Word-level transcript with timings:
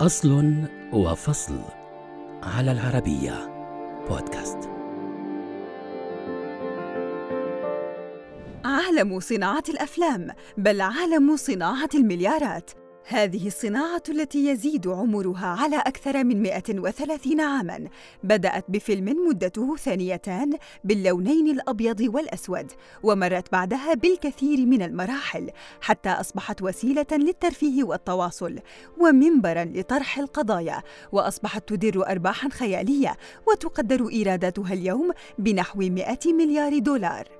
أصل 0.00 0.54
وفصل 0.92 1.60
على 2.42 2.72
العربية 2.72 3.34
بودكاست. 4.08 4.58
عالم 8.64 9.20
صناعة 9.20 9.62
الأفلام 9.68 10.28
بل 10.56 10.80
عالم 10.80 11.36
صناعة 11.36 11.88
المليارات. 11.94 12.70
هذه 13.12 13.46
الصناعة 13.46 14.02
التي 14.08 14.46
يزيد 14.46 14.88
عمرها 14.88 15.46
على 15.46 15.76
أكثر 15.76 16.24
من 16.24 16.42
130 16.42 17.40
عاماً 17.40 17.88
بدأت 18.24 18.64
بفيلم 18.68 19.28
مدته 19.28 19.76
ثانيتان 19.76 20.52
باللونين 20.84 21.48
الأبيض 21.48 22.00
والأسود 22.00 22.72
ومرت 23.02 23.52
بعدها 23.52 23.94
بالكثير 23.94 24.66
من 24.66 24.82
المراحل 24.82 25.50
حتى 25.80 26.08
أصبحت 26.08 26.62
وسيلة 26.62 27.06
للترفيه 27.12 27.84
والتواصل 27.84 28.58
ومنبراً 28.98 29.64
لطرح 29.64 30.18
القضايا 30.18 30.82
وأصبحت 31.12 31.68
تدر 31.68 32.06
أرباحاً 32.06 32.48
خيالية 32.48 33.16
وتقدر 33.48 34.08
إيراداتها 34.08 34.72
اليوم 34.72 35.10
بنحو 35.38 35.78
100 35.78 36.18
مليار 36.26 36.78
دولار. 36.78 37.39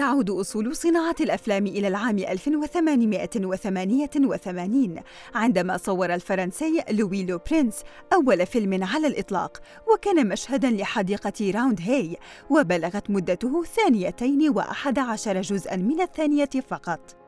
تعود 0.00 0.30
أصول 0.30 0.76
صناعة 0.76 1.14
الأفلام 1.20 1.66
إلى 1.66 1.88
العام 1.88 2.18
1888 2.18 4.96
عندما 5.34 5.76
صور 5.76 6.14
الفرنسي 6.14 6.82
لوي 6.90 7.24
لو 7.24 7.40
برينس 7.50 7.82
أول 8.12 8.46
فيلم 8.46 8.84
على 8.84 9.06
الإطلاق 9.06 9.62
وكان 9.92 10.28
مشهداً 10.28 10.70
لحديقة 10.70 11.52
راوند 11.54 11.80
هاي 11.80 12.16
وبلغت 12.50 13.10
مدته 13.10 13.64
ثانيتين 13.64 14.48
وأحد 14.48 14.98
عشر 14.98 15.40
جزءاً 15.40 15.76
من 15.76 16.00
الثانية 16.00 16.50
فقط. 16.68 17.19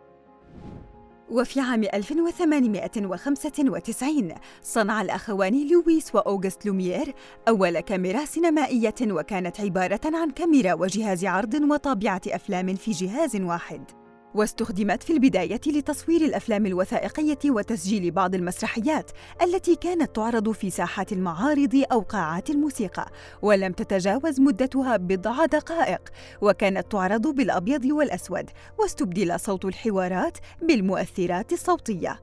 وفي 1.32 1.60
عام 1.60 1.84
1895 1.95 4.34
صنع 4.62 5.02
الأخوان 5.02 5.69
لويس 5.69 6.14
وأوغست 6.14 6.66
لوميير 6.66 7.14
أول 7.48 7.80
كاميرا 7.80 8.24
سينمائية 8.24 8.94
وكانت 9.02 9.61
عبارة 9.61 10.00
عن 10.05 10.30
كاميرا 10.30 10.74
وجهاز 10.74 11.24
عرض 11.24 11.55
وطابعة 11.55 12.20
أفلام 12.28 12.74
في 12.74 12.91
جهاز 12.91 13.36
واحد. 13.36 14.02
واستخدمت 14.34 15.02
في 15.02 15.12
البداية 15.12 15.61
لتصوير 15.66 16.20
الأفلام 16.20 16.66
الوثائقية 16.66 17.38
وتسجيل 17.47 18.11
بعض 18.11 18.34
المسرحيات 18.34 19.11
التي 19.42 19.77
كانت 19.77 20.16
تعرض 20.16 20.52
في 20.52 20.70
ساحات 20.70 21.12
المعارض 21.12 21.84
أو 21.92 22.00
قاعات 22.00 22.50
الموسيقى 22.50 23.11
ولم 23.42 23.72
تتجاوز 23.72 24.41
مدتها 24.41 24.97
بضع 24.97 25.44
دقائق 25.44 26.08
وكانت 26.41 26.92
تعرض 26.92 27.27
بالأبيض 27.27 27.84
والأسود 27.84 28.50
واستبدل 28.78 29.41
صوت 29.41 29.64
الحوارات 29.64 30.39
بالمؤثرات 30.62 31.52
الصوتية. 31.52 32.20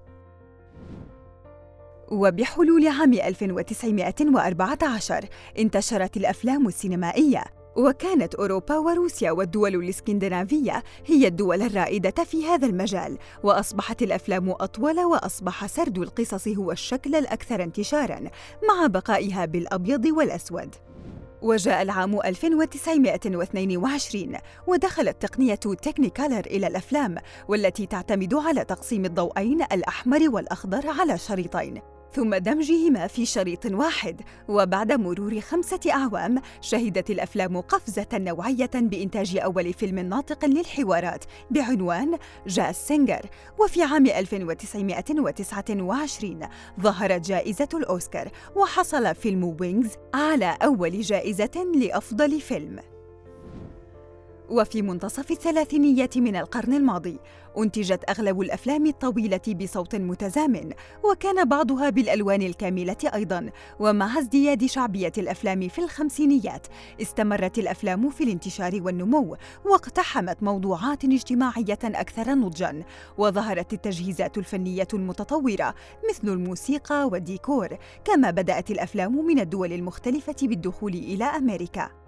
وبحلول 2.12 2.88
عام 2.88 3.14
1914 3.14 5.26
انتشرت 5.60 6.18
الأفلام 6.18 6.68
السينمائية 6.68 7.59
وكانت 7.76 8.36
أوروبا 8.36 8.78
وروسيا 8.78 9.32
والدول 9.32 9.76
الإسكندنافية 9.76 10.84
هي 11.06 11.28
الدول 11.28 11.62
الرائدة 11.62 12.24
في 12.24 12.48
هذا 12.48 12.68
المجال 12.68 13.18
وأصبحت 13.44 14.02
الأفلام 14.02 14.50
أطول 14.50 15.00
وأصبح 15.00 15.66
سرد 15.66 15.98
القصص 15.98 16.48
هو 16.48 16.72
الشكل 16.72 17.16
الأكثر 17.16 17.64
انتشاراً 17.64 18.20
مع 18.70 18.88
بقائها 18.88 19.46
بالأبيض 19.46 20.06
والأسود. 20.06 20.76
وجاء 21.42 21.82
العام 21.82 22.20
1922 22.26 24.38
ودخلت 24.68 25.22
تقنية 25.22 25.56
Technicolor 25.56 26.46
إلى 26.46 26.68
الأفلام 26.68 27.16
والتي 27.48 27.86
تعتمد 27.86 28.34
على 28.34 28.66
تقسيم 28.66 29.06
الضوئين 29.06 29.62
الأحمر 29.62 30.30
والأخضر 30.30 30.90
على 31.00 31.18
شريطين. 31.18 31.82
ثم 32.14 32.36
دمجهما 32.36 33.08
في 33.08 33.26
شريط 33.26 33.66
واحد 33.66 34.22
وبعد 34.48 34.92
مرور 34.92 35.40
خمسة 35.40 35.80
أعوام 35.92 36.42
شهدت 36.62 37.10
الأفلام 37.10 37.62
قفزة 37.62 38.08
نوعية 38.14 38.70
بإنتاج 38.76 39.38
أول 39.38 39.74
فيلم 39.74 40.00
ناطق 40.00 40.46
للحوارات 40.46 41.26
بعنوان 41.52 42.18
Jazz 42.48 42.76
Singer. 42.76 43.26
وفي 43.60 43.84
عام 43.84 44.06
1929 44.06 46.40
ظهرت 46.80 47.28
جائزة 47.28 47.70
الأوسكار 47.74 48.32
وحصل 48.56 49.16
فيلم 49.16 49.58
وينجز 49.62 49.92
على 50.14 50.58
أول 50.62 51.02
جائزة 51.02 51.66
لأفضل 51.76 52.42
فيلم. 52.42 52.80
وفي 54.50 54.82
منتصف 54.82 55.32
الثلاثينيات 55.32 56.18
من 56.18 56.36
القرن 56.36 56.74
الماضي 56.74 57.20
أنتجت 57.58 58.10
أغلب 58.10 58.42
الأفلام 58.42 58.86
الطويلة 58.86 59.42
بصوت 59.62 59.96
متزامن 59.96 60.72
وكان 61.04 61.46
بعضها 61.46 61.90
بالألوان 61.90 62.42
الكاملة 62.42 62.98
أيضاً. 63.14 63.50
ومع 63.80 64.20
ازدياد 64.20 64.66
شعبية 64.66 65.12
الأفلام 65.18 65.68
في 65.68 65.82
الخمسينيات 65.82 66.68
استمرت 67.02 67.60
الأفلام 67.60 68.10
في 68.10 68.24
الانتشار 68.24 68.80
والنمو 68.82 69.38
واقتحمت 69.66 70.44
موضوعات 70.44 71.06
اجتماعية 71.06 71.80
أكثر 71.84 72.30
نضجاً. 72.36 72.84
وظهرت 73.18 73.74
التجهيزات 73.74 74.38
الفنية 74.38 74.88
المتطورة 74.94 75.76
مثل 76.10 76.30
الموسيقى 76.30 77.08
والديكور 77.08 77.78
كما 78.06 78.32
بدأت 78.32 78.72
الأفلام 78.72 79.26
من 79.26 79.40
الدول 79.40 79.74
المختلفة 79.74 80.36
بالدخول 80.42 80.94
إلى 80.94 81.26
أمريكا. 81.26 81.99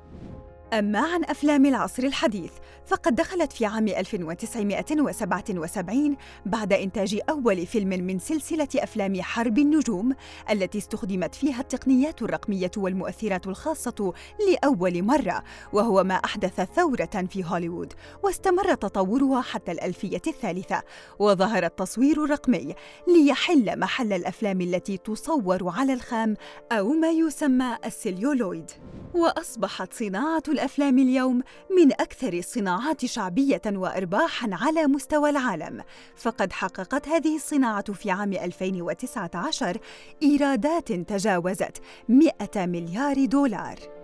أما 0.74 1.00
عن 1.00 1.24
أفلام 1.24 1.66
العصر 1.66 2.04
الحديث 2.04 2.52
فقد 2.86 3.16
دخلت 3.16 3.54
في 3.54 3.66
عام 3.66 3.88
1977 3.88 6.18
بعد 6.46 6.74
إنتاج 6.74 7.20
أول 7.30 7.66
فيلم 7.66 7.90
من 7.90 8.20
سلسلة 8.20 8.68
أفلام 8.76 9.22
حرب 9.22 9.58
النجوم 9.58 10.16
التي 10.50 10.78
استخدمت 10.78 11.36
فيها 11.36 11.62
التقنيات 11.62 12.22
الرقمية 12.22 12.72
والمؤثرات 12.78 13.48
الخاصة 13.48 14.14
لأول 14.50 15.04
مرة 15.04 15.44
وهو 15.74 16.04
ما 16.04 16.16
أحدث 16.16 16.62
ثورة 16.62 17.28
في 17.30 17.44
هوليوود 17.46 17.94
واستمر 18.24 18.74
تطورها 18.74 19.42
حتى 19.42 19.72
الألفية 19.72 20.22
الثالثة 20.28 20.84
وظهر 21.20 21.66
التصوير 21.66 22.24
الرقمي 22.24 22.76
ليحل 23.08 23.80
محل 23.80 24.14
الأفلام 24.14 24.62
التي 24.62 24.98
تصور 24.98 25.70
على 25.70 25.94
الخام 25.94 26.36
أو 26.72 26.90
ما 26.90 27.12
يسمى 27.12 27.78
السليولويد 27.86 28.72
وأصبحت 29.14 29.94
صناعة 29.94 30.44
الأفلام 30.62 31.00
اليوم 31.00 31.42
من 31.78 31.92
أكثر 31.92 32.34
الصناعات 32.34 33.06
شعبية 33.06 33.62
وإرباحًا 33.66 34.50
على 34.54 34.88
مستوى 34.88 35.30
العالم، 35.30 35.84
فقد 36.16 36.54
حققت 36.54 37.08
هذه 37.08 37.36
الصناعة 37.36 37.94
في 37.94 38.12
عام 38.12 38.34
2019 38.34 39.78
إيرادات 40.24 40.92
تجاوزت 40.92 41.82
100 42.10 42.32
مليار 42.56 43.26
دولار. 43.26 44.01